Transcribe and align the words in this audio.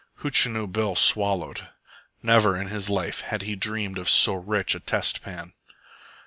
Hootchinoo 0.23 0.65
Bill 0.65 0.95
swallowed. 0.95 1.67
Never 2.23 2.59
in 2.59 2.69
his 2.69 2.89
life 2.89 3.21
had 3.21 3.43
he 3.43 3.55
dreamed 3.55 3.99
of 3.99 4.09
so 4.09 4.33
rich 4.33 4.73
a 4.73 4.79
test 4.79 5.21
pan. 5.21 5.53